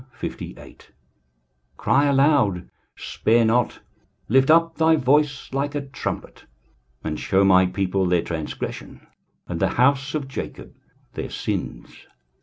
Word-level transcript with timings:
23:058:001 0.19 0.81
Cry 1.77 2.05
aloud, 2.05 2.67
spare 2.97 3.45
not, 3.45 3.81
lift 4.29 4.49
up 4.49 4.75
thy 4.77 4.95
voice 4.95 5.53
like 5.53 5.75
a 5.75 5.81
trumpet, 5.85 6.45
and 7.03 7.19
shew 7.19 7.45
my 7.45 7.67
people 7.67 8.07
their 8.07 8.23
transgression, 8.23 9.05
and 9.47 9.59
the 9.59 9.67
house 9.77 10.15
of 10.15 10.27
Jacob 10.27 10.73
their 11.13 11.29
sins. 11.29 12.07